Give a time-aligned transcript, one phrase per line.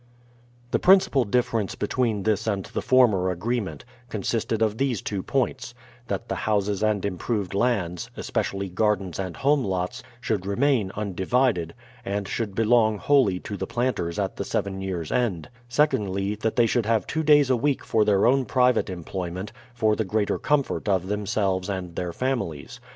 [0.71, 5.75] The principal difference between this and the former agreement, consisted of these two points:
[6.07, 12.27] that the houses and improved lands, especially gardens and home lots, should remain undivided, and
[12.27, 16.87] should belong wholly to the planters at the seven years' end; secondly, that they should
[16.87, 21.09] have two days a week for their own private employment, for the greater comfort of
[21.09, 22.79] themselves and their families.